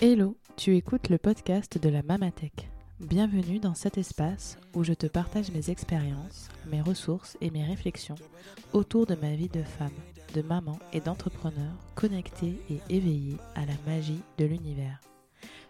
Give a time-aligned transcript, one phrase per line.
[0.00, 2.70] Hello, tu écoutes le podcast de la Mamatech.
[3.00, 8.14] Bienvenue dans cet espace où je te partage mes expériences, mes ressources et mes réflexions
[8.72, 9.90] autour de ma vie de femme,
[10.34, 15.00] de maman et d'entrepreneur connectée et éveillée à la magie de l'univers.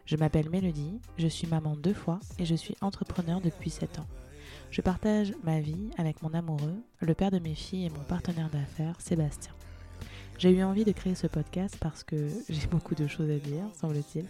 [0.05, 4.09] Je m'appelle Mélodie, je suis maman deux fois et je suis entrepreneur depuis 7 ans.
[4.71, 8.51] Je partage ma vie avec mon amoureux, le père de mes filles et mon partenaire
[8.51, 9.55] d'affaires, Sébastien.
[10.39, 13.65] J'ai eu envie de créer ce podcast parce que j'ai beaucoup de choses à dire,
[13.75, 14.25] semble-t-il.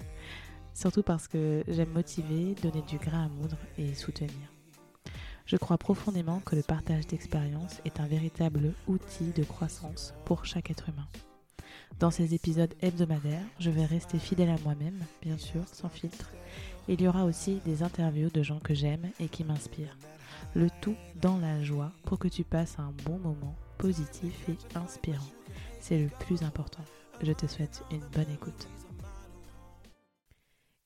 [0.72, 4.32] Surtout parce que j'aime motiver, donner du grain à moudre et soutenir.
[5.44, 10.70] Je crois profondément que le partage d'expériences est un véritable outil de croissance pour chaque
[10.70, 11.08] être humain.
[11.98, 16.30] Dans ces épisodes hebdomadaires, je vais rester fidèle à moi-même, bien sûr, sans filtre.
[16.88, 19.96] Il y aura aussi des interviews de gens que j'aime et qui m'inspirent.
[20.54, 25.26] Le tout dans la joie pour que tu passes un bon moment positif et inspirant.
[25.80, 26.84] C'est le plus important.
[27.20, 28.68] Je te souhaite une bonne écoute.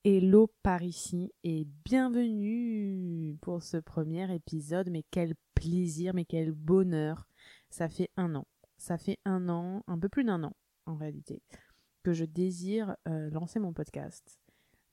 [0.03, 4.89] Hello par ici et bienvenue pour ce premier épisode.
[4.89, 7.27] Mais quel plaisir, mais quel bonheur.
[7.69, 8.45] Ça fait un an.
[8.77, 10.53] Ça fait un an, un peu plus d'un an
[10.85, 11.41] en réalité,
[12.03, 14.42] que je désire euh, lancer mon podcast.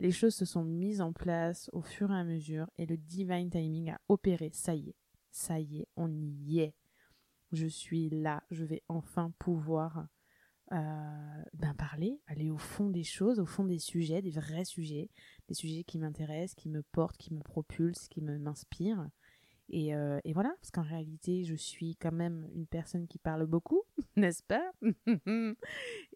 [0.00, 3.50] Les choses se sont mises en place au fur et à mesure et le divine
[3.50, 4.50] timing a opéré.
[4.54, 4.96] Ça y est,
[5.30, 6.74] ça y est, on y est.
[7.52, 10.06] Je suis là, je vais enfin pouvoir
[10.72, 15.10] euh, ben parler, aller au fond des choses, au fond des sujets, des vrais sujets,
[15.48, 19.06] des sujets qui m'intéressent, qui me portent, qui me propulsent, qui m'inspirent.
[19.68, 23.46] Et, euh, et, voilà, parce qu'en réalité, je suis quand même une personne qui parle
[23.46, 23.82] beaucoup,
[24.16, 24.72] n'est-ce pas?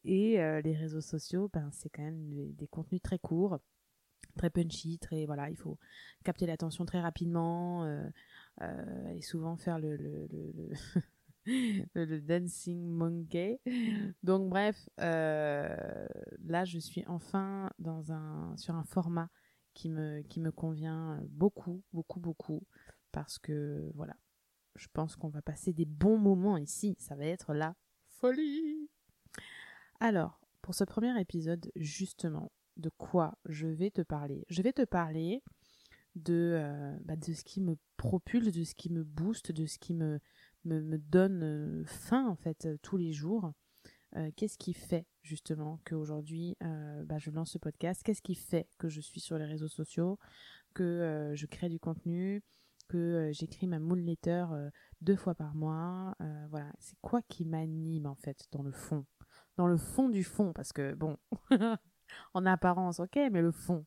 [0.05, 3.59] Et euh, les réseaux sociaux, ben, c'est quand même des, contenus très courts,
[4.35, 5.79] très punchy, très voilà, il faut
[6.25, 7.87] capter l'attention très rapidement
[9.15, 10.29] et souvent faire le, le,
[11.95, 13.61] le Dancing Monkey.
[14.23, 16.07] Donc bref, euh,
[16.47, 19.31] là je suis enfin dans un, sur un format
[19.75, 22.63] qui me, qui me convient beaucoup, beaucoup, beaucoup.
[23.13, 24.17] Parce que voilà,
[24.77, 26.97] je pense qu'on va passer des bons moments ici.
[26.99, 27.75] Ça va être la
[28.09, 28.89] folie.
[30.01, 34.45] Alors, pour ce premier épisode, justement, de quoi je vais te parler.
[34.49, 35.43] Je vais te parler
[36.15, 39.79] de, euh, bah, de ce qui me propulse, de ce qui me booste, de ce
[39.79, 40.21] qui me,
[40.65, 43.53] me, donne euh, faim en fait euh, tous les jours.
[44.17, 48.03] Euh, qu'est-ce qui fait justement qu'aujourd'hui bah, je lance ce podcast?
[48.05, 50.19] Qu'est-ce qui fait que je suis sur les réseaux sociaux,
[50.73, 52.43] que je crée du contenu,
[52.89, 54.47] que j'écris ma moule letter
[55.01, 56.15] deux fois par mois?
[56.51, 59.05] Voilà, c'est quoi qui m'anime en fait dans le fond?
[59.57, 61.17] Dans le fond du fond, parce que bon,
[62.35, 63.85] en apparence, ok, mais le fond.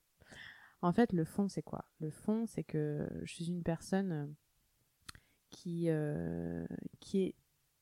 [0.81, 1.85] En fait, le fond, c'est quoi?
[1.99, 4.35] Le fond, c'est que je suis une personne
[5.49, 6.65] qui, euh,
[6.99, 7.35] qui est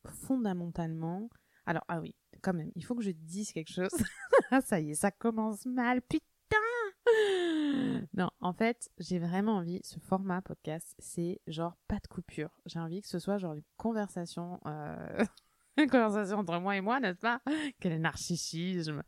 [0.05, 1.29] fondamentalement...
[1.65, 3.89] Alors, ah oui, quand même, il faut que je dise quelque chose.
[4.51, 6.57] Ah, ça y est, ça commence mal, putain
[8.13, 12.51] Non, en fait, j'ai vraiment envie, ce format podcast, c'est genre pas de coupure.
[12.67, 14.59] J'ai envie que ce soit genre une conversation...
[14.67, 15.25] Euh...
[15.77, 17.41] une conversation entre moi et moi, n'est-ce pas?
[17.79, 19.03] Quel narcissisme?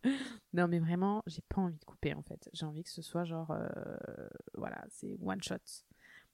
[0.54, 2.50] Non, mais vraiment, j'ai pas envie de couper en fait.
[2.54, 3.68] J'ai envie que ce soit genre, euh,
[4.56, 5.56] voilà, c'est one shot.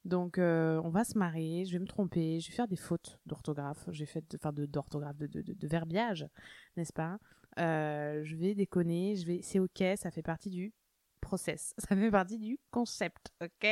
[0.05, 3.19] Donc euh, on va se marrer, je vais me tromper, je vais faire des fautes
[3.25, 6.27] d'orthographe, j'ai fait enfin de d'orthographe, de, de, de, verbiage,
[6.75, 7.19] n'est-ce pas?
[7.57, 10.73] Euh, Je vais déconner, je vais, c'est ok, ça fait partie du
[11.21, 13.67] process, ça fait partie du concept, ok?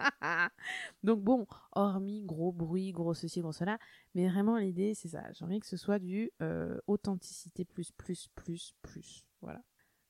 [1.02, 3.78] Donc bon, hormis gros bruit, gros ceci, gros cela,
[4.14, 8.28] mais vraiment l'idée c'est ça, j'ai envie que ce soit du euh, authenticité plus plus
[8.34, 9.62] plus plus, voilà.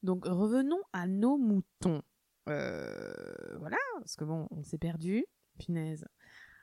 [0.03, 2.03] Donc revenons à nos moutons.
[2.49, 5.27] Euh, voilà, parce que bon, on s'est perdu.
[5.59, 6.07] Punaise.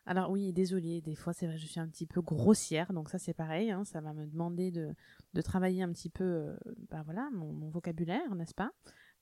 [0.07, 3.19] Alors oui, désolé, des fois c'est vrai, je suis un petit peu grossière, donc ça
[3.19, 4.95] c'est pareil, hein, ça va me demander de,
[5.33, 6.55] de, travailler un petit peu, euh,
[6.89, 8.71] bah voilà, mon, vocabulaire, n'est-ce pas?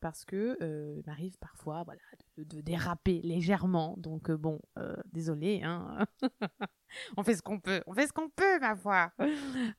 [0.01, 1.85] Parce que euh, il m'arrive parfois,
[2.37, 4.59] de, déraper légèrement, donc bon,
[5.11, 6.05] désolé, hein.
[7.17, 9.11] on fait ce qu'on peut, on fait ce qu'on peut, ma foi.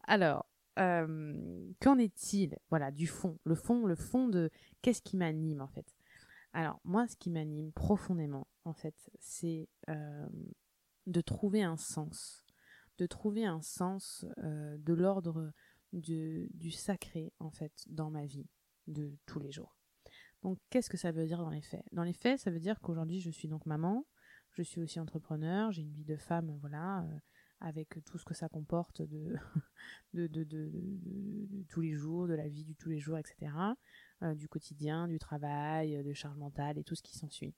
[0.04, 0.46] Alors,
[0.76, 4.50] qu'en est-il, voilà, du fond, le fond, le fond de
[4.82, 5.86] qu'est-ce qui m'anime en fait?
[6.56, 10.26] Alors, moi, ce qui m'anime profondément, en fait, c'est euh,
[11.06, 12.46] de trouver un sens.
[12.96, 15.52] De trouver un sens euh, de l'ordre
[15.92, 18.48] du, sacré, en fait, dans ma vie
[18.86, 19.76] de tous les jours.
[20.46, 21.82] Donc, qu'est-ce que ça veut dire dans les faits?
[21.90, 24.06] Dans les faits, ça veut dire qu'aujourd'hui, je suis donc maman,
[24.52, 27.18] je suis aussi entrepreneur, j'ai une vie de femme, voilà, euh,
[27.58, 29.34] avec tout ce que ça comporte de
[31.68, 33.50] tous les jours, de la vie du tous les jours, etc.
[34.22, 37.52] Euh, du quotidien, du travail, euh, de charge mentale et tout ce qui s'ensuit.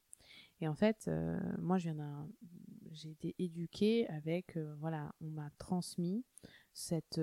[0.62, 1.10] Et en fait,
[1.58, 6.24] moi, j'ai été éduquée avec, voilà, on m'a transmis
[6.78, 7.20] cette,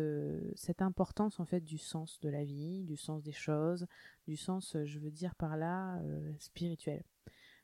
[0.55, 3.87] cette importance en fait du sens de la vie, du sens des choses,
[4.27, 6.01] du sens, je veux dire par là,
[6.39, 7.03] spirituel.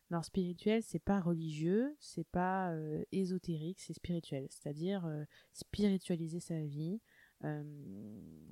[0.09, 2.73] Alors spirituel, c'est pas religieux, c'est pas
[3.11, 5.05] ésotérique, c'est spirituel, c'est-à-dire
[5.51, 7.01] spiritualiser sa vie,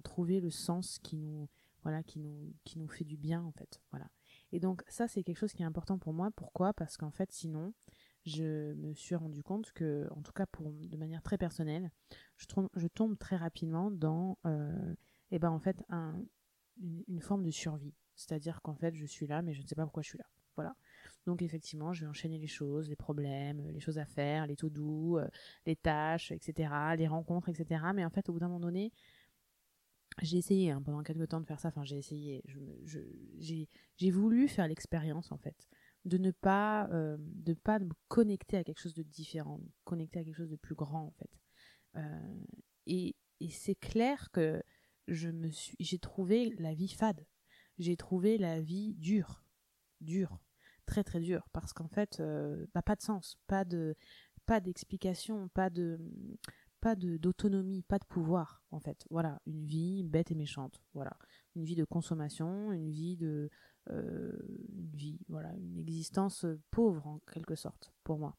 [0.03, 1.47] trouver le sens qui nous
[1.83, 3.79] voilà qui nous qui nous fait du bien en fait.
[3.91, 4.09] Voilà.
[4.51, 6.29] Et donc ça c'est quelque chose qui est important pour moi.
[6.35, 6.73] Pourquoi?
[6.73, 7.73] Parce qu'en fait sinon
[8.29, 11.91] je me suis rendu compte que en tout cas pour de manière très personnelle
[12.37, 14.93] je, tombe, très rapidement dans euh,
[15.31, 16.15] et ben en fait un,
[17.07, 17.93] une, forme de survie.
[18.15, 20.25] C'est-à-dire qu'en fait je suis là mais je ne sais pas pourquoi je suis là.
[20.55, 20.75] Voilà.
[21.25, 24.69] Donc effectivement je vais enchaîner les choses les problèmes les choses à faire les tout
[24.69, 25.27] doux euh,
[25.65, 28.91] les tâches etc les rencontres etc mais en fait au bout d'un moment donné
[30.21, 32.43] j'ai essayé hein, pendant quelques temps de faire ça, enfin j'ai essayé,
[33.39, 35.67] j'ai voulu faire l'expérience en fait,
[36.05, 40.23] de ne pas, euh, de pas me connecter à quelque chose de différent, connecter à
[40.23, 41.31] quelque chose de plus grand en fait.
[41.95, 42.41] Euh,
[42.85, 44.61] et, et c'est clair que
[45.07, 47.25] je me suis, j'ai trouvé la vie fade,
[47.77, 49.43] j'ai trouvé la vie dure,
[50.01, 50.39] dure,
[50.85, 53.95] très très dure, parce qu'en fait, euh, bah, pas de sens, pas de,
[54.45, 55.99] pas d'explication, pas de,
[56.79, 59.05] pas d'autonomie, pas de pouvoir en fait.
[59.09, 60.81] Voilà, une vie bête et méchante.
[60.93, 61.17] Voilà,
[61.55, 63.49] une vie de consommation, une vie de
[63.89, 68.37] une vie, voilà, une existence pauvre en quelque sorte pour moi.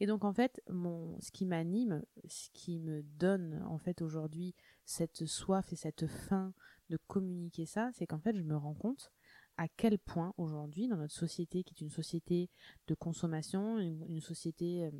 [0.00, 4.54] Et donc en fait, mon, ce qui m'anime, ce qui me donne en fait aujourd'hui
[4.84, 6.52] cette soif et cette faim
[6.90, 9.10] de communiquer ça, c'est qu'en fait je me rends compte
[9.56, 12.50] à quel point aujourd'hui dans notre société qui est une société
[12.88, 14.90] de consommation, une société euh,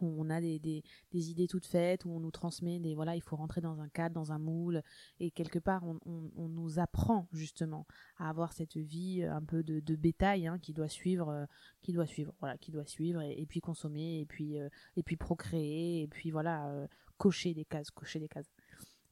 [0.00, 0.82] où on a des, des,
[1.12, 3.88] des, idées toutes faites, où on nous transmet des voilà, il faut rentrer dans un
[3.88, 4.82] cadre, dans un moule,
[5.18, 7.86] et quelque part on, on, on nous apprend justement
[8.18, 11.46] à avoir cette vie euh, un peu de, de bétail hein, qui doit suivre, euh,
[11.82, 15.16] qui doit suivre, voilà, qui doit suivre, et, puis consommer, et puis euh, et puis
[15.16, 18.50] procréer, et puis voilà, cocher des cases, cocher des cases.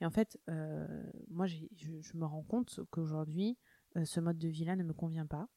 [0.00, 0.38] Et en fait,
[1.28, 3.58] moi je, je, me rends compte qu'aujourd'hui
[4.04, 5.48] ce mode de vie-là ne me convient pas,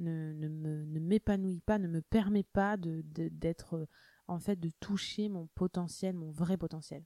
[0.00, 3.86] ne, ne, m'épanouit pas, ne me permet pas de, d'être
[4.30, 7.04] en fait de toucher mon potentiel, mon vrai potentiel.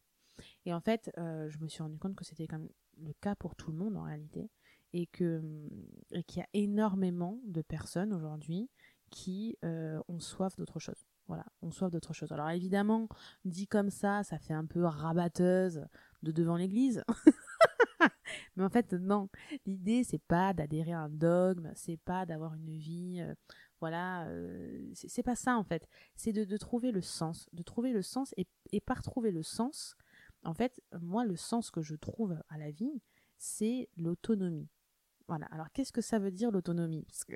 [0.66, 2.68] Et en fait, euh, je me suis rendu compte que c'était comme
[2.98, 4.50] le cas pour tout le monde en réalité,
[4.92, 5.42] et que
[6.26, 8.68] qu'il y a énormément de personnes aujourd'hui
[9.10, 11.06] qui euh, ont soif d'autre chose.
[11.26, 12.30] Voilà, ont soif d'autre chose.
[12.30, 13.08] Alors évidemment,
[13.44, 15.86] dit comme ça, ça fait un peu rabatteuse
[16.22, 17.02] de devant l'église.
[18.56, 19.28] Mais en fait, non.
[19.66, 23.34] L'idée, c'est pas d'adhérer à un dogme, c'est pas d'avoir une vie euh,
[23.84, 25.86] voilà, euh, c'est pas ça en fait.
[26.16, 29.94] C'est de, trouver le sens, de trouver le sens et, par trouver le sens,
[30.42, 33.02] en fait, moi le sens que je trouve à la vie,
[33.36, 34.70] c'est l'autonomie.
[35.28, 35.44] Voilà.
[35.50, 37.02] Alors qu'est-ce que ça veut dire l'autonomie?
[37.02, 37.34] Parce que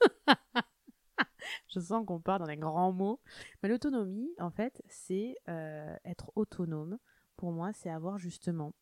[1.68, 3.20] je sens qu'on part dans les grands mots.
[3.62, 6.98] Mais l'autonomie, en fait, c'est euh, être autonome.
[7.36, 8.72] Pour moi, c'est avoir justement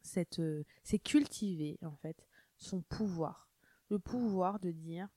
[0.00, 2.26] cette, euh, c'est cultiver en fait
[2.56, 3.50] son pouvoir,
[3.90, 5.10] le pouvoir de dire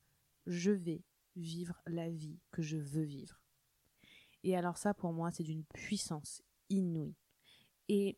[0.49, 1.03] je vais
[1.35, 3.39] vivre la vie que je veux vivre.
[4.43, 7.15] Et alors ça, pour moi, c'est d'une puissance inouïe.
[7.87, 8.17] Et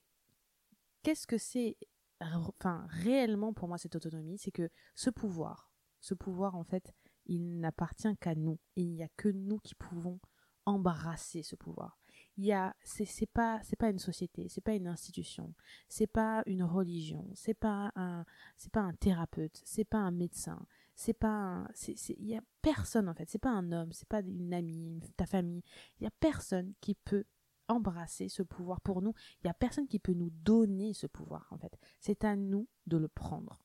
[1.03, 1.77] qu'est-ce que c'est,
[2.19, 4.37] enfin, réellement pour moi, cette autonomie?
[4.37, 6.93] C'est que ce pouvoir, ce pouvoir, en fait,
[7.25, 8.59] il n'appartient qu'à nous.
[8.75, 10.19] Et il n'y a que nous qui pouvons
[10.65, 11.97] embrasser ce pouvoir.
[12.37, 15.53] Il y a, c'est, pas, c'est pas une société, c'est pas une institution,
[15.89, 18.25] c'est pas une religion, c'est pas un,
[18.57, 20.65] c'est pas un thérapeute, c'est pas un médecin,
[21.01, 23.27] c'est pas il y a personne en fait.
[23.27, 25.63] C'est pas un homme c'est pas une amie ta famille.
[25.99, 27.25] Il y a personne qui peut
[27.67, 29.13] embrasser ce pouvoir pour nous.
[29.43, 31.75] Il y a personne qui peut nous donner ce pouvoir en fait.
[31.99, 33.59] C'est à nous de le prendre.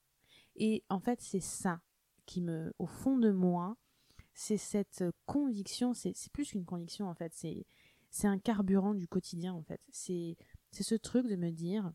[0.54, 1.82] Et en fait c'est ça
[2.24, 3.76] qui me au fond de moi
[4.32, 7.34] c'est cette conviction c'est plus qu'une conviction en fait.
[7.34, 7.66] C'est
[8.08, 9.82] c'est un carburant du quotidien en fait.
[9.90, 10.38] C'est
[10.70, 11.92] c'est ce truc de me dire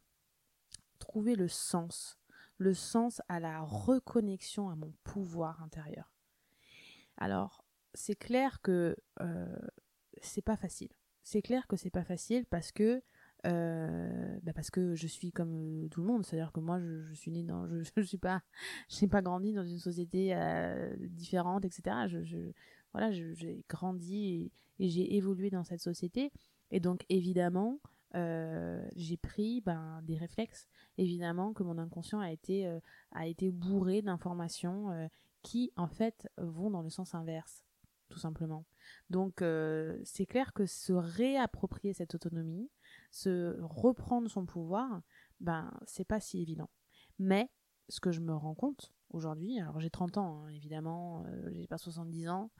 [1.00, 2.21] trouver le sens
[2.62, 6.12] le sens à la reconnexion à mon pouvoir intérieur.
[7.18, 7.66] Alors,
[7.96, 9.58] c'est clair que euh,
[10.22, 10.90] c'est pas facile.
[11.24, 13.02] C'est clair que c'est pas facile parce que
[13.48, 17.32] euh, bah parce que je suis comme tout le monde, c'est-à-dire que moi je, suis
[17.32, 18.44] née dans, je, je suis pas,
[18.90, 21.96] j'ai pas grandi dans une société euh, différente, etc.
[22.08, 22.38] Je, je
[22.94, 26.32] voilà, j'ai grandi et j'ai évolué dans cette société,
[26.70, 27.80] et donc évidemment
[28.16, 30.68] euh, j'ai pris ben, des réflexes.
[31.02, 32.80] Évidemment que mon inconscient a été, euh,
[33.12, 35.08] a été bourré d'informations euh,
[35.42, 37.64] qui, en fait, vont dans le sens inverse,
[38.10, 38.66] tout simplement.
[39.10, 39.44] Donc,
[40.04, 42.70] c'est clair que se réapproprier cette autonomie,
[43.10, 45.02] se reprendre son pouvoir,
[45.40, 46.70] ben, c'est pas si évident.
[47.18, 47.50] Mais,
[47.90, 51.80] ce que je me rends compte aujourd'hui, alors j'ai 30 ans, hein, évidemment, j'ai pas
[51.80, 52.52] 70 ans,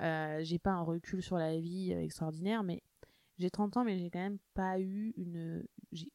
[0.00, 2.82] j'ai pas un recul sur la vie extraordinaire, mais
[3.38, 5.64] j'ai 30 ans, mais j'ai quand même pas eu une.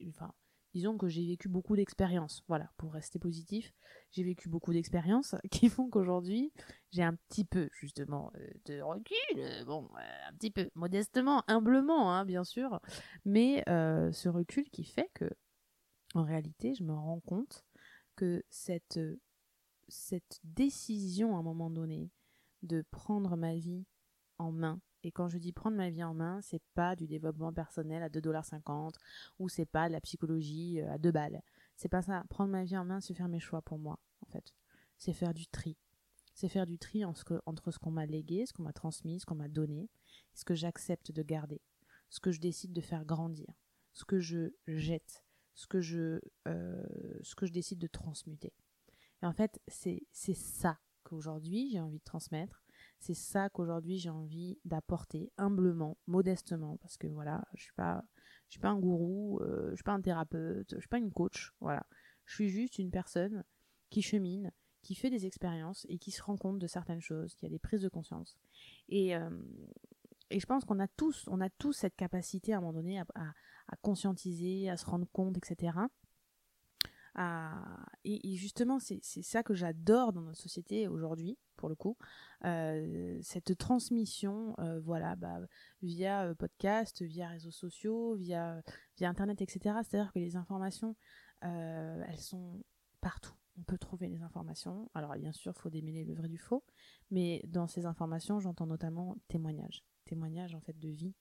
[0.10, 0.32] enfin,
[0.74, 2.44] disons que j'ai vécu beaucoup d'expériences.
[2.48, 3.74] Voilà, pour rester positif,
[4.12, 6.52] j'ai vécu beaucoup d'expériences qui font qu'aujourd'hui,
[6.92, 11.44] j'ai un petit peu, justement, euh, de recul, euh, bon, euh, un petit peu, modestement,
[11.48, 12.80] humblement, hein, bien sûr,
[13.26, 15.30] mais ce recul qui fait que,
[16.14, 17.66] en réalité, je me rends compte
[18.16, 19.00] que cette,
[19.88, 22.10] cette décision, à un moment donné,
[22.64, 23.86] de prendre ma vie
[24.38, 27.52] en main, et quand je dis prendre ma vie en main, c'est pas du développement
[27.52, 28.94] personnel à 2,50$
[29.40, 31.42] ou c'est pas de la psychologie euh, à 2 balles.
[31.76, 32.24] C'est pas ça.
[32.30, 34.54] Prendre ma vie en main, c'est faire mes choix pour moi, en fait.
[34.98, 35.78] C'est faire du tri.
[36.34, 39.36] C'est faire du tri entre ce qu'on m'a légué, ce qu'on m'a transmis, ce qu'on
[39.36, 39.90] m'a donné,
[40.34, 41.62] ce que j'accepte de garder,
[42.10, 43.54] ce que je décide de faire grandir,
[43.94, 46.84] ce que je jette, ce que je, euh,
[47.22, 48.54] ce que je décide de transmuter.
[49.22, 52.61] Et en fait, c'est ça qu'aujourd'hui j'ai envie de transmettre
[53.02, 58.04] c'est ça qu'aujourd'hui j'ai envie d'apporter humblement, modestement, parce que voilà, je suis pas,
[58.48, 61.12] je suis pas un gourou, euh, je suis pas un thérapeute, je suis pas une
[61.12, 61.86] coach, voilà.
[62.26, 63.44] Je suis juste une personne
[63.90, 64.52] qui chemine,
[64.84, 67.60] qui fait des expériences et qui se rend compte de certaines choses, qui a des
[67.60, 68.38] prises de conscience.
[68.88, 69.30] Et, euh,
[70.30, 73.00] et je pense qu'on a tous, on a tous cette capacité à un moment donné
[73.00, 75.74] à, à conscientiser, à se rendre compte, etc.
[77.18, 81.98] Et, justement, c'est ça que j'adore dans notre société aujourd'hui, pour le coup,
[82.46, 85.40] euh, cette transmission, euh, voilà, bah,
[85.82, 88.62] via euh, podcast, via réseaux sociaux, via,
[88.98, 89.76] via Internet, etc.
[89.84, 90.96] C'est-à-dire que les informations,
[91.42, 92.64] elles sont
[93.02, 93.34] partout.
[93.58, 94.90] On peut trouver les informations.
[94.94, 96.64] Alors, bien sûr, il faut démêler le vrai du faux,
[97.12, 99.84] mais dans ces informations, j'entends notamment témoignages.
[100.06, 101.14] Témoignages, en fait, de vie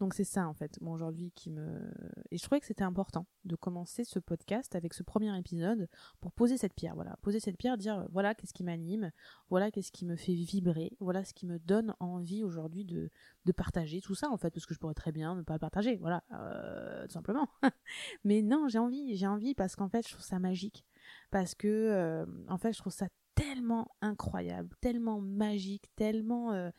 [0.00, 1.92] donc c'est ça en fait, moi aujourd'hui qui me...
[2.30, 5.88] Et je trouvais que c'était important de commencer ce podcast avec ce premier épisode
[6.20, 9.12] pour poser cette pierre, voilà, poser cette pierre, dire voilà qu'est-ce qui m'anime,
[9.50, 13.10] voilà qu'est-ce qui me fait vibrer, voilà ce qui me donne envie aujourd'hui de,
[13.44, 15.58] de partager tout ça en fait, parce que je pourrais très bien ne pas le
[15.58, 17.50] partager, voilà, euh, tout simplement.
[18.24, 20.86] Mais non, j'ai envie, j'ai envie parce qu'en fait je trouve ça magique,
[21.30, 26.52] parce que euh, en fait je trouve ça tellement incroyable, tellement magique, tellement...
[26.52, 26.70] Euh,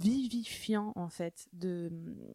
[0.00, 1.90] vivifiant en fait de,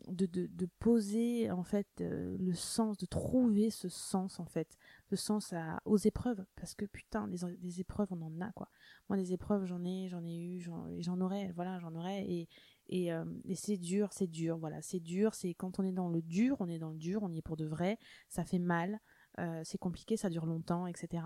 [0.08, 4.78] de, de, poser en fait euh, le sens de trouver ce sens en fait
[5.10, 6.46] le sens à, aux épreuves.
[6.56, 8.70] Parce que putain des, épreuves on en a quoi.
[9.10, 12.24] Moi des épreuves j'en ai j'en ai eu j'en aurai voilà j'en aurai.
[12.32, 12.48] Et
[12.92, 14.82] et, euh, et c'est dur c'est dur voilà.
[14.82, 17.32] C'est dur c'est quand on est dans le dur on est dans le dur on
[17.32, 18.00] y est pour de vrai
[18.30, 19.00] ça fait mal
[19.40, 21.24] euh, c'est compliqué ça dure longtemps etc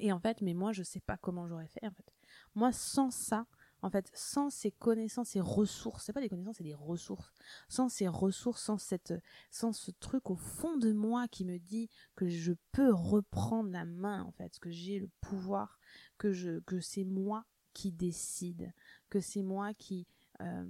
[0.00, 2.12] et en fait mais moi je sais pas comment j'aurais fait en fait.
[2.54, 3.46] Moi sans ça
[3.84, 7.30] en fait, sans ces connaissances, ces ressources, c'est pas des connaissances, c'est des ressources.
[7.68, 9.12] Sans ces ressources, sans cette,
[9.50, 13.84] sans ce truc au fond de moi qui me dit que je peux reprendre la
[13.84, 15.78] main, en fait, que j'ai le pouvoir,
[16.16, 18.72] que je, que c'est moi qui décide,
[19.10, 20.06] que c'est moi qui,
[20.40, 20.64] euh,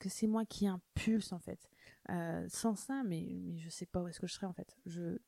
[0.00, 1.70] que c'est moi qui impulse en fait.
[2.10, 4.76] Euh, sans ça, mais, mais je sais pas où est-ce que je serais en fait.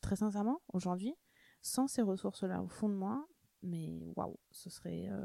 [0.00, 1.14] Très sincèrement, aujourd'hui,
[1.62, 3.24] sans ces ressources-là au fond de moi,
[3.62, 5.24] mais waouh, ce serait, euh,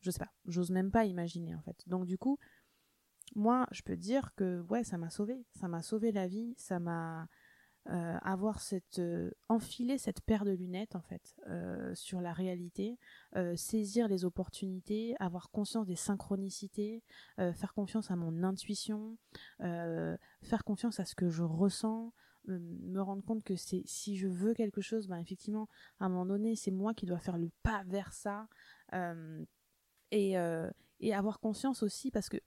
[0.00, 1.82] je sais pas, j'ose même pas imaginer en fait.
[1.86, 2.38] Donc du coup,
[3.34, 6.78] moi, je peux dire que ouais, ça m'a sauvé, ça m'a sauvé la vie, ça
[6.78, 7.28] m'a
[7.90, 12.98] euh, avoir cette euh, enfiler cette paire de lunettes en fait euh, sur la réalité,
[13.56, 17.02] saisir les opportunités, avoir conscience des synchronicités,
[17.36, 19.16] faire confiance à mon intuition,
[19.58, 22.12] faire confiance à ce que je ressens,
[22.46, 25.68] me rendre compte que si je veux quelque chose, ben effectivement
[26.00, 28.48] à un moment donné c'est moi qui dois faire le pas vers ça.
[30.10, 32.38] Et, euh, et avoir conscience aussi, parce que,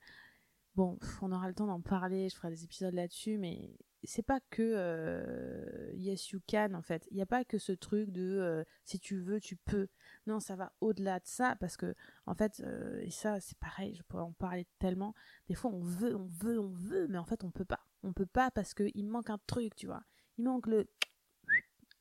[0.75, 4.39] bon, on aura le temps d'en parler, je ferai des épisodes là-dessus, mais c'est pas
[4.50, 7.08] que euh, yes you can en fait.
[7.12, 9.89] Il n'y a pas que ce truc de euh, si tu veux tu peux.
[10.25, 11.94] Non, ça va au-delà de ça parce que
[12.25, 12.63] en fait
[13.01, 15.13] et ça c'est pareil, je pourrais en parler tellement.
[15.48, 17.86] Des fois on veut, on veut, on veut, mais en fait on peut pas.
[18.01, 20.01] On peut pas parce que il manque un truc, tu vois.
[20.39, 20.88] Il manque le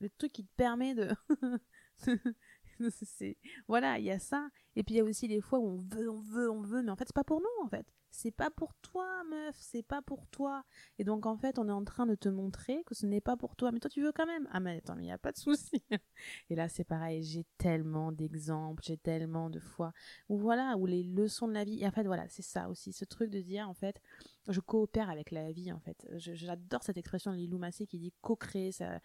[0.01, 1.09] le truc qui te permet de
[3.69, 4.49] voilà, il y a ça.
[4.77, 6.83] Et puis il y a aussi les fois où on veut, on veut, on veut,
[6.83, 7.87] mais en fait c'est pas pour nous en fait.
[8.13, 10.65] C'est pas pour toi, meuf, c'est pas pour toi.
[10.99, 13.37] Et donc en fait on est en train de te montrer que ce n'est pas
[13.37, 14.49] pour toi, mais toi tu veux quand même.
[14.53, 15.83] Ah mais attends, mais il y a pas de souci.
[16.51, 19.93] Et là c'est pareil, j'ai tellement d'exemples, j'ai tellement de fois
[20.29, 21.81] où voilà, où les leçons de la vie.
[21.83, 24.01] Et en fait voilà, c'est ça aussi, ce truc de dire en fait,
[24.49, 26.07] je coopère avec la vie en fait.
[26.17, 29.01] J'adore cette expression de Lilou Massé qui dit co-créer ça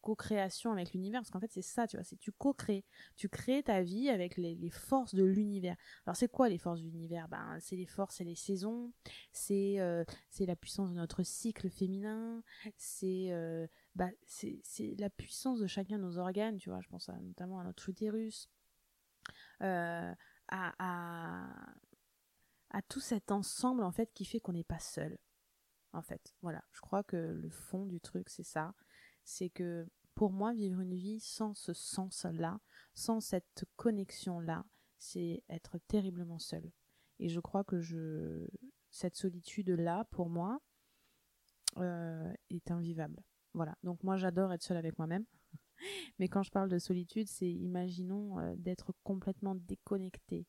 [0.00, 2.84] co-création avec l'univers, parce qu'en fait c'est ça, tu vois, c'est tu co-crées,
[3.16, 5.76] tu crées ta vie avec les, forces de l'univers.
[6.06, 7.28] Alors c'est quoi les forces de l'univers?
[7.28, 8.92] Ben c'est les forces, c'est les saisons,
[9.32, 12.42] c'est euh, c'est la puissance de notre cycle féminin,
[12.76, 14.62] c'est euh, bah, c'est
[14.98, 18.48] la puissance de chacun de nos organes, tu vois, je pense notamment à notre utérus,
[19.62, 20.12] euh,
[20.48, 21.74] à, à,
[22.70, 25.18] à tout cet ensemble en fait qui fait qu'on n'est pas seul
[25.92, 26.34] en fait.
[26.42, 28.74] Voilà, je crois que le fond du truc, c'est ça.
[29.28, 32.60] C'est que pour moi, vivre une vie sans ce sens-là,
[32.94, 34.64] sans cette connexion-là,
[34.96, 36.72] c'est être terriblement seul.
[37.18, 38.48] Et je crois que je,
[38.90, 40.62] cette solitude-là, pour moi,
[41.76, 43.22] euh, est invivable.
[43.52, 43.76] Voilà.
[43.82, 45.26] Donc moi, j'adore être seule avec moi-même.
[46.18, 50.46] Mais quand je parle de solitude, c'est imaginons euh, d'être complètement déconnecté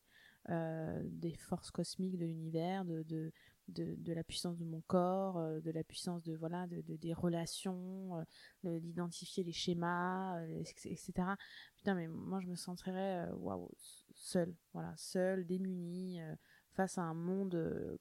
[0.50, 3.34] euh, des forces cosmiques de l'univers, de, de,
[3.74, 8.26] de, la puissance de mon corps, euh, de la puissance de voilà, de, des relations,
[8.64, 10.42] d'identifier les schémas,
[10.86, 11.12] etc.
[11.76, 13.70] Putain, mais moi je me sentirais waouh,
[14.14, 16.20] seule, voilà, seule, démunie,
[16.74, 17.98] face à un monde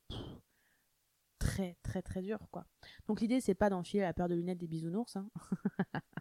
[1.39, 2.67] très très très dur quoi.
[3.07, 5.17] Donc l'idée c'est pas d'enfiler la paire de lunettes des bisounours.
[5.17, 5.29] Hein.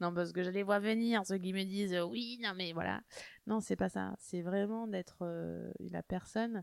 [0.00, 2.72] non, parce que je les vois venir, ceux qui me disent euh, oui, non, mais
[2.72, 3.02] voilà.
[3.46, 4.14] Non, c'est pas ça.
[4.18, 6.62] C'est vraiment d'être euh, la personne.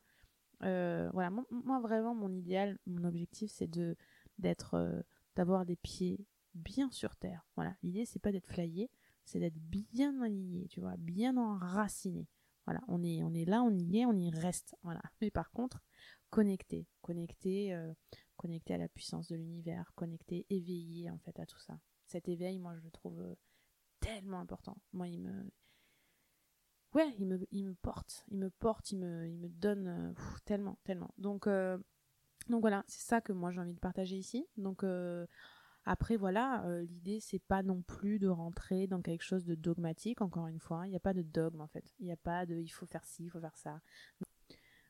[0.63, 3.95] Euh, voilà, moi, vraiment, mon idéal, mon objectif, c'est de
[4.37, 5.03] d'être,
[5.35, 7.47] d'avoir des pieds bien sur terre.
[7.55, 8.89] Voilà, l'idée, c'est pas d'être flyé,
[9.25, 12.27] c'est d'être bien aligné, tu vois, bien enraciné.
[12.65, 14.75] Voilà, on est, on est là, on y est, on y reste.
[14.83, 15.01] Voilà.
[15.21, 15.81] Mais par contre,
[16.29, 17.75] connecté, connecté,
[18.35, 22.57] connecté à la puissance de l'univers, connecté, éveillé en fait à tout ça cet éveil,
[22.57, 23.35] moi, je le trouve euh,
[23.99, 24.77] tellement important.
[24.93, 25.07] Moi.
[26.97, 28.25] Ouais, il me, il me porte.
[28.31, 30.13] Il me porte, il me, il me donne euh,
[30.45, 31.13] tellement, tellement.
[31.19, 31.77] Donc, euh,
[32.49, 34.47] donc voilà, c'est ça que moi j'ai envie de partager ici.
[34.57, 34.83] Donc.
[35.89, 40.47] Après, voilà, l'idée, c'est pas non plus de rentrer dans quelque chose de dogmatique, encore
[40.47, 40.85] une fois.
[40.85, 41.95] Il n'y a pas de dogme, en fait.
[41.99, 43.79] Il n'y a pas de il faut faire ci, il faut faire ça.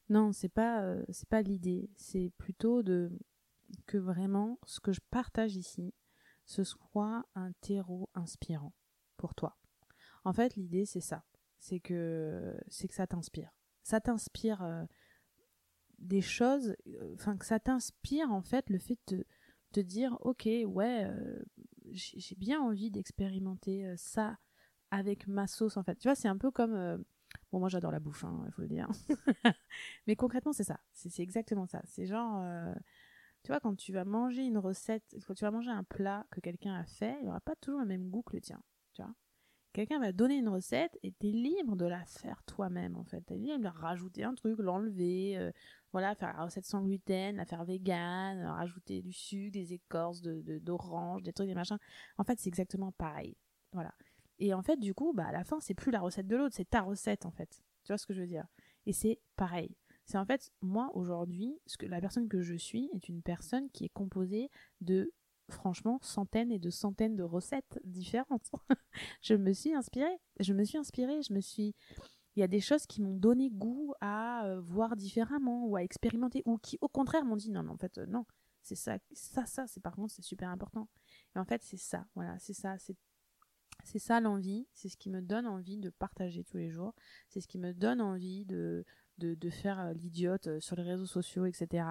[0.10, 1.92] Non, c'est pas, c'est pas l'idée.
[1.98, 3.12] C'est plutôt de
[3.86, 5.94] que vraiment, ce que je partage ici,
[6.46, 8.74] ce soit un terreau inspirant
[9.18, 9.56] pour toi.
[10.24, 11.24] En fait, l'idée c'est ça,
[11.60, 13.52] c'est que c'est que ça t'inspire.
[13.84, 14.84] Ça t'inspire euh,
[16.00, 19.26] des choses, euh, enfin que ça t'inspire en fait le fait de
[19.74, 21.44] te dire ok ouais euh,
[21.92, 24.38] j'ai bien envie d'expérimenter ça
[24.92, 25.96] avec ma sauce en fait.
[25.96, 27.04] Tu vois, c'est un peu comme
[27.52, 28.90] bon moi j'adore la bouffe, il hein, faut le dire.
[30.08, 31.82] Mais concrètement c'est ça, c'est exactement ça.
[31.86, 32.44] C'est genre
[33.44, 36.42] tu vois, quand tu vas manger une recette, quand tu vas manger un plat que
[36.42, 38.62] quelqu'un a fait, il aura pas toujours le même goût que le tien.
[38.94, 39.14] Tu vois
[39.78, 43.22] Quelqu'un va donner une recette et tu es libre de la faire toi-même, en fait.
[43.28, 45.52] Tu es libre de rajouter un truc, l'enlever, euh,
[45.92, 51.22] voilà, faire la recette sans gluten, la faire vegan, rajouter du sucre, des écorces d'orange,
[51.22, 51.78] de, des trucs, des machins.
[52.18, 53.38] En fait, c'est exactement pareil.
[53.72, 53.94] Voilà.
[54.40, 56.56] Et en fait, du coup, bah, à la fin, c'est plus la recette de l'autre,
[56.56, 57.62] c'est ta recette, en fait.
[57.84, 58.48] Tu vois ce que je veux dire?
[58.88, 59.78] Et c'est pareil.
[60.06, 63.90] C'est en fait, moi, aujourd'hui, la personne que je suis est une personne qui est
[63.90, 64.50] composée
[64.82, 65.14] de,
[65.50, 68.52] franchement, centaines et de centaines de recettes différentes.
[69.22, 70.18] je me suis inspirée.
[70.40, 71.22] Je me suis inspirée.
[71.22, 71.76] Je me suis.
[72.36, 75.84] Il y a des choses qui m'ont donné goût à euh, voir différemment ou à
[75.84, 78.26] expérimenter ou qui, au contraire, m'ont dit non, non, en fait, euh, non.
[78.62, 80.88] C'est ça, ça, ça, c'est par contre, c'est super important.
[81.36, 82.96] Et en fait, c'est ça, voilà, c'est ça, c'est
[83.84, 86.94] c'est ça l'envie, c'est ce qui me donne envie de partager tous les jours,
[87.30, 88.84] c'est ce qui me donne envie de,
[89.18, 91.86] de, faire euh, l'idiote sur les réseaux sociaux, etc.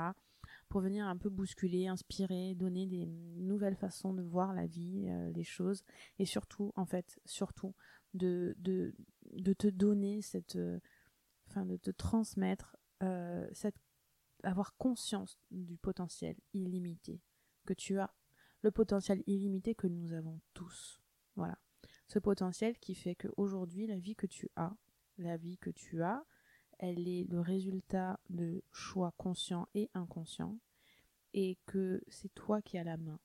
[0.68, 5.30] Pour venir un peu bousculer, inspirer, donner des nouvelles façons de voir la vie, euh,
[5.32, 5.84] les choses,
[6.18, 7.74] et surtout, en fait, surtout,
[8.14, 8.56] de,
[9.58, 10.58] te donner cette,
[11.48, 12.76] enfin, de te transmettre
[13.52, 13.76] cette,
[14.42, 17.20] avoir conscience du potentiel illimité
[17.66, 18.14] que tu as,
[18.62, 21.00] le potentiel illimité que nous avons tous.
[21.34, 21.58] Voilà.
[22.08, 24.76] Ce potentiel qui fait qu'aujourd'hui, la vie que tu as,
[25.18, 26.24] la vie que tu as,
[26.78, 30.58] elle est le résultat de choix conscients et inconscients,
[31.34, 33.18] et que c'est toi qui as la main.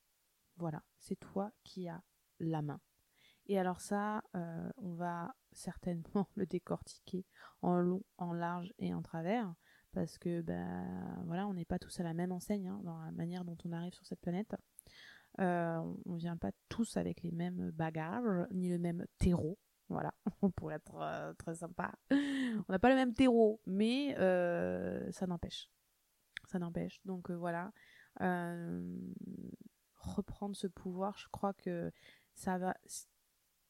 [0.58, 2.02] Voilà, c'est toi qui as
[2.40, 2.82] la main.
[3.48, 7.26] Et alors ça, euh, on va certainement le décortiquer
[7.62, 9.54] en long, en large et en travers,
[9.92, 13.12] parce que ben voilà, on n'est pas tous à la même enseigne hein, dans la
[13.12, 14.56] manière dont on arrive sur cette planète.
[15.40, 19.58] Euh, on vient pas tous avec les mêmes bagages ni le même terreau.
[19.92, 20.14] Voilà,
[20.56, 21.94] pour être euh, très sympa.
[22.12, 25.70] On n'a pas le même terreau, mais euh, ça n'empêche.
[26.48, 27.02] Ça n'empêche.
[27.06, 27.72] Donc euh, voilà.
[29.96, 31.92] reprendre ce pouvoir, je crois que
[32.34, 32.76] ça va.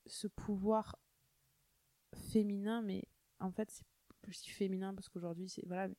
[0.05, 0.95] Ce pouvoir
[2.13, 3.03] féminin, mais
[3.39, 3.85] en fait, c'est
[4.21, 5.65] plus féminin parce qu'aujourd'hui, c'est.
[5.65, 5.91] Voilà,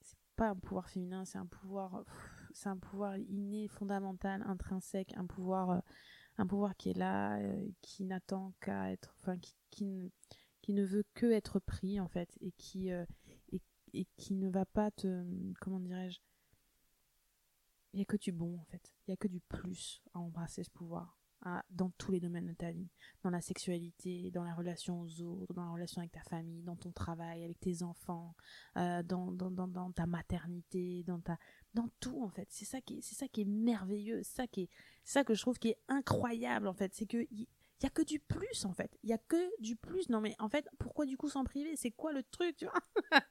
[0.00, 2.04] c'est pas un pouvoir féminin, c'est un pouvoir.
[2.52, 5.82] C'est un pouvoir inné, fondamental, intrinsèque, un pouvoir
[6.38, 9.38] un pouvoir qui est là, euh, qui n'attend qu'à être, enfin,
[9.70, 10.12] qui,
[10.68, 13.04] ne veut que être pris, en fait, et qui, euh,
[14.30, 15.24] ne va pas te,
[15.60, 16.20] comment dirais-je,
[17.92, 18.92] il n'y a que du bon, en fait.
[19.06, 21.18] Il n'y a que du plus à embrasser ce pouvoir.
[21.70, 22.88] dans tous les domaines de ta vie,
[23.24, 26.76] dans la sexualité, dans la relation aux autres, dans la relation avec ta famille, dans
[26.76, 28.36] ton travail, avec tes enfants,
[28.76, 31.36] euh, dans, ta maternité, dans ta,
[31.74, 32.46] dans tout en fait.
[32.50, 34.68] C'est ça qui est, c'est ça qui est merveilleux, ça qui est,
[35.04, 37.46] ça que je trouve qui est incroyable en fait, c'est que il
[37.82, 38.96] y, a que du plus en fait.
[39.02, 40.08] Il y a que du plus.
[40.08, 41.74] Non mais en fait, pourquoi du coup s'en priver?
[41.74, 42.74] C'est quoi le truc, tu vois?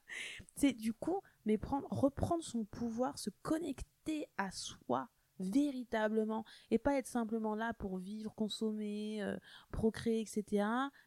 [0.55, 5.09] C'est du coup, mais prendre, reprendre son pouvoir, se connecter à soi
[5.41, 9.37] véritablement et pas être simplement là pour vivre, consommer, euh,
[9.71, 10.65] procréer, etc.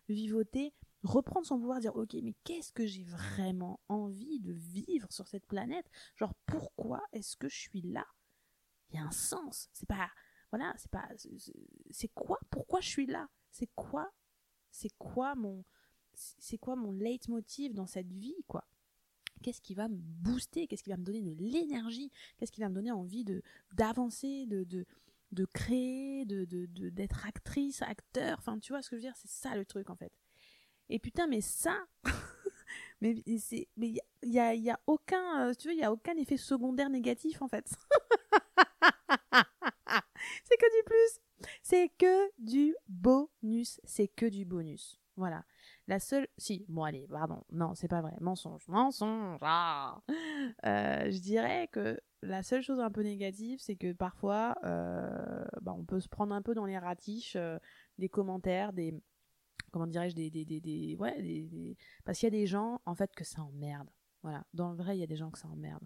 [0.09, 0.73] Vivoter,
[1.05, 5.47] reprendre son pouvoir, dire ok, mais qu'est-ce que j'ai vraiment envie de vivre sur cette
[5.47, 5.87] planète?
[6.17, 8.07] Genre pourquoi est-ce que je suis là?
[8.91, 9.69] Il y a un sens.
[9.73, 10.11] C'est pas
[10.51, 11.09] voilà, c'est pas
[11.91, 12.39] c'est quoi?
[12.51, 13.29] Pourquoi je suis là?
[13.51, 14.13] C'est quoi
[14.71, 15.65] C'est quoi mon
[16.15, 18.65] c'est quoi mon leitmotiv dans cette vie quoi?
[19.43, 20.67] Qu'est-ce qui va me booster?
[20.67, 22.11] Qu'est-ce qui va me donner de l'énergie?
[22.39, 23.43] Qu'est-ce qui va me donner envie de
[23.75, 24.87] d'avancer, de, de
[25.33, 26.45] de créer, de
[26.91, 29.91] d'être actrice, acteur, enfin tu vois ce que je veux dire, c'est ça le truc
[29.91, 30.13] en fait.
[30.89, 31.87] Et putain, mais ça,
[33.01, 35.93] mais c'est, mais il y a, y a, aucun, euh, tu veux, il y a
[35.93, 37.67] aucun effet secondaire négatif en fait.
[40.45, 41.21] c'est que du plus,
[41.63, 45.01] c'est que du bonus, c'est que du bonus.
[45.17, 45.45] Voilà.
[45.87, 49.39] La seule, si, bon allez, pardon, non, c'est pas vrai, mensonge, mensonge.
[49.43, 50.01] Ah
[50.67, 55.75] euh, je dirais que la seule chose un peu négative, c'est que parfois, euh, bah,
[55.77, 57.37] on peut se prendre un peu dans les ratiches
[57.99, 58.95] des commentaires, des
[59.75, 62.95] comment dirais-je, des, des, des, des, ouais, des, parce qu'il y a des gens, en
[62.95, 63.91] fait, que ça emmerde.
[64.23, 64.47] Voilà.
[64.55, 65.83] Dans le vrai, il y a des gens que ça emmerde.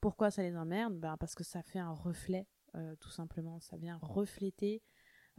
[0.00, 0.98] Pourquoi ça les emmerde?
[0.98, 3.60] Ben, Parce que ça fait un reflet, euh, tout simplement.
[3.60, 4.82] Ça vient refléter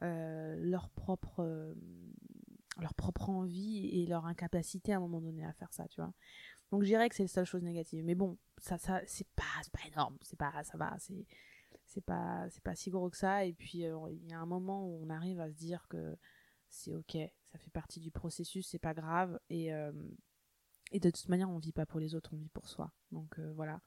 [0.04, 1.74] euh, leur propre euh,
[2.80, 6.14] leur propre envie et leur incapacité à un moment donné à faire ça, tu vois.
[6.72, 8.06] Donc je dirais que c'est la seule chose négative.
[8.06, 12.64] Mais bon, ça, ça c'est pas, pas énorme, c'est pas, ça va, c'est, pas, c'est
[12.64, 13.46] pas si gros que ça.
[13.46, 16.16] Et puis il y a un moment où on arrive à se dire que
[16.70, 17.18] c'est ok,
[17.52, 19.40] ça fait partie du processus, c'est pas grave.
[19.50, 19.92] Et, euh,
[20.92, 22.92] et de toute manière, on vit pas pour les autres, on vit pour soi.
[23.12, 23.82] Donc euh, voilà.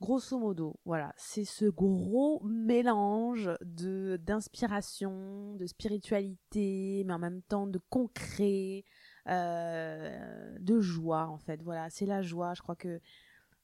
[0.00, 7.66] Grosso modo, voilà, c'est ce gros mélange de d'inspiration, de spiritualité, mais en même temps
[7.68, 8.84] de concret,
[9.28, 11.62] euh, de joie en fait.
[11.62, 12.54] Voilà, c'est la joie.
[12.54, 13.00] Je crois que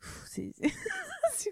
[0.27, 0.55] c'est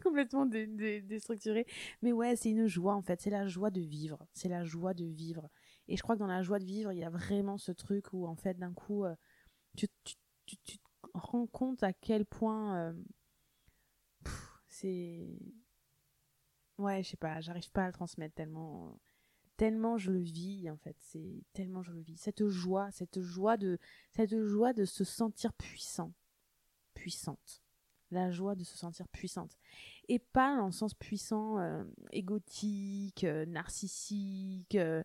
[0.03, 1.67] complètement déstructuré,
[2.01, 3.21] mais ouais, c'est une joie en fait.
[3.21, 4.27] C'est la joie de vivre.
[4.33, 5.51] C'est la joie de vivre.
[5.89, 8.13] Et je crois que dans la joie de vivre, il y a vraiment ce truc
[8.13, 9.15] où, en fait, d'un coup, euh,
[9.77, 10.77] tu, te
[11.15, 12.93] rends compte à quel point euh,
[14.69, 15.27] c'est.
[16.77, 19.01] Ouais, je sais pas, j'arrive pas à le transmettre tellement.
[19.57, 20.97] Tellement je le vis, en fait.
[21.01, 22.17] C'est tellement je le vis.
[22.19, 23.79] Cette joie, cette joie de,
[24.13, 26.13] cette joie de se sentir puissant.
[26.95, 27.63] Puissante.
[28.11, 29.59] La joie de se sentir puissante
[30.09, 35.03] et pas dans le sens puissant, euh, égotique, euh, narcissique, euh,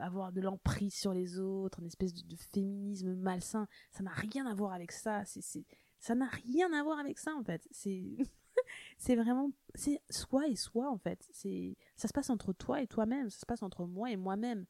[0.00, 3.68] avoir de l'emprise sur les autres, une espèce de, féminisme malsain.
[3.92, 5.24] Ça n'a rien à voir avec ça.
[5.24, 5.64] C'est,
[6.00, 7.66] ça n'a rien à voir avec ça en fait.
[7.70, 8.16] C'est,
[8.98, 11.24] c'est vraiment, c'est soi et soi en fait.
[11.30, 13.30] C'est, ça se passe entre toi et toi-même.
[13.30, 14.66] Ça se passe entre moi et moi-même.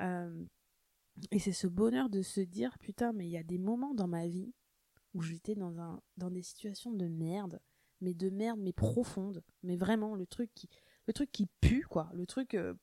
[0.00, 4.08] et c'est ce bonheur de se dire putain, mais il y a des moments dans
[4.08, 4.52] ma vie
[5.14, 7.60] où j'étais dans un, dans des situations de merde
[8.00, 9.42] mais de merde, mais profonde.
[9.62, 10.68] Mais vraiment, le truc qui,
[11.06, 12.10] le truc qui pue, quoi.
[12.14, 12.54] Le truc.
[12.54, 12.74] Euh,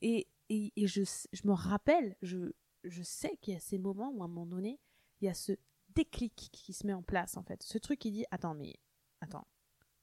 [0.00, 2.52] et, et, et je, je, me rappelle, je,
[2.84, 4.80] je sais qu'il y a ces moments où à un moment donné,
[5.20, 5.52] il y a ce
[5.94, 7.62] déclic qui se met en place, en fait.
[7.62, 8.78] Ce truc qui dit Attends, mais.
[9.20, 9.46] Attends.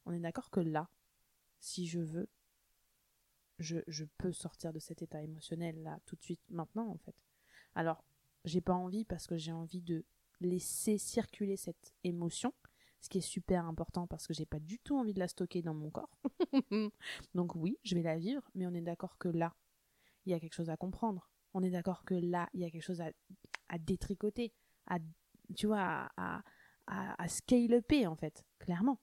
[0.06, 0.90] On est d'accord que là,
[1.60, 2.30] si je veux,
[3.60, 7.16] je, je peux sortir de cet état émotionnel là, tout de suite, maintenant, en fait.
[7.76, 8.04] Alors,
[8.46, 10.06] j'ai pas envie parce que j'ai envie de
[10.40, 12.54] laisser circuler cette émotion
[13.02, 15.62] ce qui est super important parce que j'ai pas du tout envie de la stocker
[15.62, 16.12] dans mon corps.
[17.34, 19.56] Donc oui, je vais la vivre, mais on est d'accord que là,
[20.26, 21.30] il y a quelque chose à comprendre.
[21.54, 24.54] On est d'accord que là, il y a quelque chose à, détricoter,
[24.88, 25.00] à,
[25.56, 26.44] tu vois, à,
[26.88, 29.00] à, à scale-upper en fait, clairement.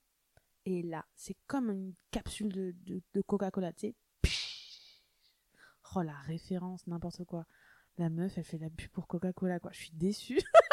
[0.67, 3.95] Et là, c'est comme une capsule de, de, de Coca-Cola, tu sais.
[5.95, 7.47] Oh, la référence, n'importe quoi.
[7.97, 9.71] La meuf, elle fait la pub pour Coca-Cola, quoi.
[9.73, 10.39] Je suis déçue.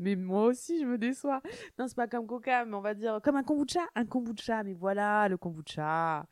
[0.00, 1.40] mais moi aussi je me déçois.
[1.78, 4.74] Non, c'est pas comme Coca, mais on va dire comme un kombucha, un kombucha, mais
[4.74, 6.26] voilà, le kombucha.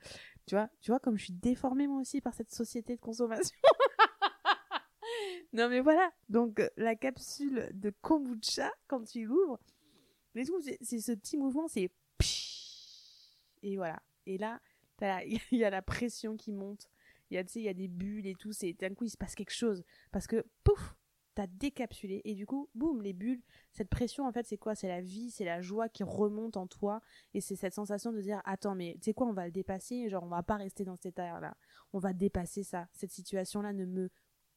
[0.46, 3.56] Tu vois, tu vois comme je suis déformée moi aussi par cette société de consommation.
[5.52, 9.60] non mais voilà, donc euh, la capsule de kombucha quand tu l'ouvres,
[10.34, 11.90] c'est ce petit mouvement, c'est
[13.62, 14.00] et voilà.
[14.26, 14.60] Et là,
[15.22, 16.88] il y a la pression qui monte.
[17.30, 18.52] Il y a, tu sais, il y a des bulles et tout.
[18.52, 20.94] C'est d'un coup, il se passe quelque chose parce que pouf,
[21.38, 24.74] t'as décapsulé et du coup, boum, les bulles, cette pression en fait, c'est quoi?
[24.74, 27.00] C'est la vie, c'est la joie qui remonte en toi
[27.32, 30.08] et c'est cette sensation de dire attends, mais tu sais quoi, on va le dépasser,
[30.08, 31.56] genre on va pas rester dans cet état-là,
[31.92, 32.88] on va dépasser ça.
[32.92, 34.10] Cette situation-là ne me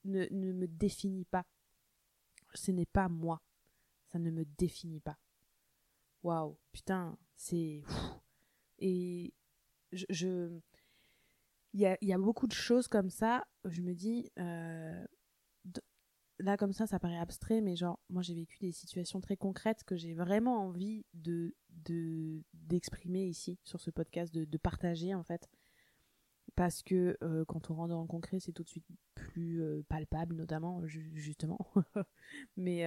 [0.05, 1.45] ne, ne me définit pas.
[2.55, 3.43] Ce n'est pas moi.
[4.11, 5.19] Ça ne me définit pas.
[6.23, 7.83] waouh, putain, c'est.
[8.79, 9.35] Et
[9.91, 10.59] je.
[11.73, 13.45] Il y a, y a, beaucoup de choses comme ça.
[13.65, 14.31] Je me dis.
[14.39, 15.05] Euh,
[16.41, 19.83] là, comme ça, ça paraît abstrait, mais genre, moi, j'ai vécu des situations très concrètes
[19.83, 21.53] que j'ai vraiment envie de
[22.53, 25.49] d'exprimer ici, sur ce podcast, de, de, partager, en fait.
[26.55, 29.83] Parce que euh, quand on rentre dans le concret, c'est tout de suite plus euh,
[29.89, 31.59] palpable, notamment, justement.
[32.57, 32.85] mais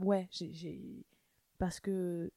[0.00, 1.04] ouais, j'ai
[1.58, 2.32] parce que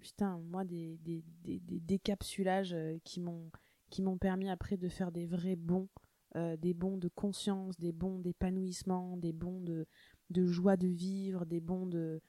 [0.00, 3.50] putain moi des, des, des, des décapsulages euh, qui m'ont
[3.90, 5.88] qui m'ont permis après de faire des vrais bons
[6.36, 9.86] euh, des bons de conscience des bons d'épanouissement des bons de,
[10.30, 12.20] de joie de vivre des bons de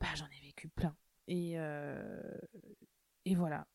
[0.00, 0.96] bah j'en ai vécu plein.
[1.28, 2.20] Et euh,
[3.24, 3.66] et voilà.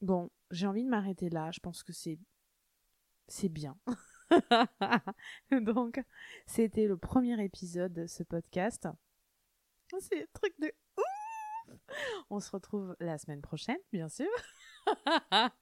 [0.00, 1.50] Bon j'ai envie de m'arrêter là.
[1.52, 2.18] Je pense que c'est
[3.28, 3.76] c'est bien.
[5.50, 6.02] Donc
[6.46, 8.88] c'était le premier épisode de ce podcast.
[10.00, 11.04] C'est un truc de ouf.
[12.30, 14.30] On se retrouve la semaine prochaine, bien sûr.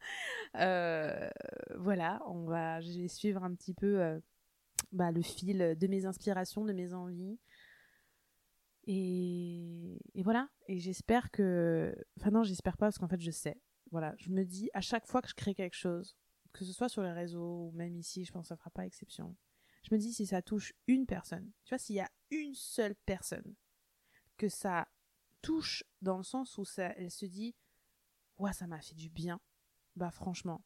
[0.56, 1.30] Euh,
[1.78, 4.20] voilà, on va, je vais suivre un petit peu euh,
[4.92, 7.38] bah, le fil de mes inspirations, de mes envies.
[8.86, 10.48] Et, voilà.
[10.68, 11.94] Et j'espère que.
[12.18, 13.60] Enfin, non, j'espère pas parce qu'en fait, je sais.
[13.90, 16.16] Voilà, je me dis à chaque fois que je crée quelque chose,
[16.52, 18.86] que ce soit sur les réseaux ou même ici, je pense que ça fera pas
[18.86, 19.36] exception.
[19.82, 22.94] Je me dis si ça touche une personne, tu vois, s'il y a une seule
[23.06, 23.54] personne
[24.36, 24.88] que ça
[25.42, 27.54] touche dans le sens où ça, elle se dit
[28.38, 29.40] ouais ça m'a fait du bien
[29.94, 30.62] bah franchement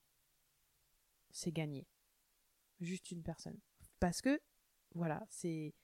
[1.31, 1.87] c'est gagné.
[2.81, 3.59] Juste une personne.
[4.01, 4.41] Parce que
[4.95, 5.75] voilà c'est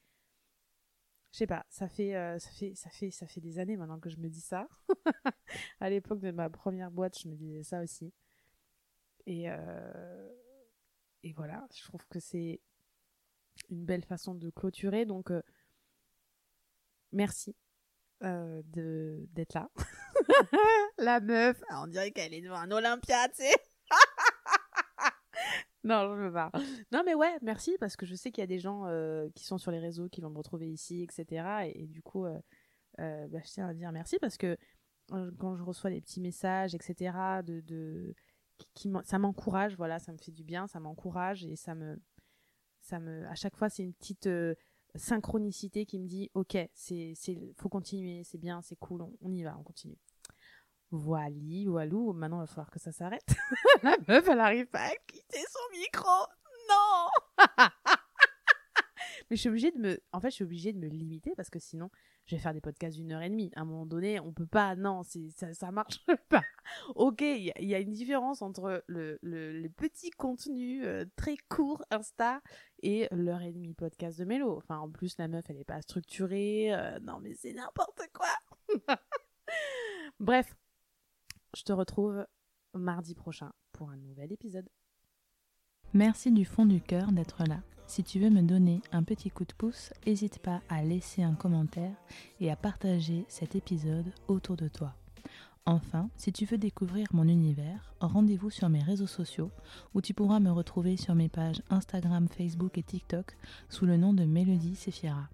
[1.33, 4.01] je sais pas ça fait euh, ça fait ça fait ça fait des années maintenant
[4.01, 4.69] que je me dis ça.
[5.81, 8.13] À l'époque de ma première boîte je me disais ça aussi.
[9.27, 10.33] Et euh,
[11.23, 12.61] et voilà je trouve que c'est
[13.71, 15.07] une belle façon de clôturer.
[15.07, 15.43] Donc euh,
[17.13, 17.57] merci
[18.21, 19.71] d'être là.
[20.99, 23.55] la meuf, ah, on dirait qu'elle est devant un Olympia, tu sais.
[25.85, 26.51] Non, je veux pas.
[26.93, 29.45] Non, mais ouais, merci parce que je sais qu'il y a des gens euh, qui
[29.45, 31.71] sont sur les réseaux qui vont me retrouver ici, etc.
[31.75, 32.39] Et, du coup, euh,
[32.99, 34.57] bah, je tiens à dire merci parce que
[35.11, 38.15] quand je reçois des petits messages, etc., de, de
[38.75, 42.01] qui, ça m'encourage, voilà, ça me fait du bien, ça m'encourage et ça me,
[42.81, 44.29] ça me, à chaque fois, c'est une petite
[44.97, 47.15] synchronicité qui me dit ok c'est
[47.57, 49.99] faut continuer c'est bien c'est cool on, y va on continue
[50.95, 51.35] voilà
[51.67, 53.27] voilou maintenant il va falloir que ça s'arrête.
[53.83, 56.09] La meuf elle arrive pas à quitter son micro.
[56.69, 57.09] Non.
[59.31, 61.51] Mais je suis obligée de me en fait je suis obligée de me limiter parce
[61.51, 61.91] que sinon
[62.27, 63.51] je vais faire des podcasts d'une heure et demie.
[63.57, 64.77] À un moment donné on peut pas.
[64.77, 66.43] Non ça ça marche pas.
[66.95, 72.41] Ok il y, a une différence entre le, le les petits euh, très courts insta
[72.83, 74.59] et l'heure et demie podcast de mélo.
[74.59, 78.97] Enfin en plus la meuf elle est pas structurée euh, non mais c'est n'importe quoi.
[80.21, 80.55] Bref
[81.57, 82.27] je te retrouve
[82.75, 84.69] mardi prochain pour un nouvel épisode
[85.93, 89.45] merci du fond du cœur d'être là si tu veux me donner un petit coup
[89.45, 91.95] de pouce, n'hésite pas à laisser un commentaire
[92.41, 94.95] et à partager cet épisode autour de toi.
[95.67, 99.51] Enfin, si tu veux découvrir mon univers, rendez-vous sur mes réseaux sociaux
[99.95, 103.35] où tu pourras me retrouver sur mes pages Instagram, Facebook et TikTok
[103.71, 105.31] sous le nom de Mélodie Sefiera.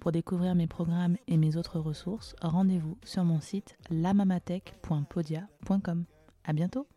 [0.00, 6.04] Pour découvrir mes programmes et mes autres ressources, rendez-vous sur mon site lamamatech.podia.com.
[6.44, 6.88] À bientôt!